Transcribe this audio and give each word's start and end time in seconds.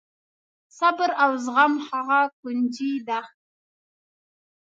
صبر 0.77 1.09
او 1.23 1.31
زغم 1.45 1.73
هغه 1.89 2.21
کونجي 2.39 2.93
ده. 3.07 3.19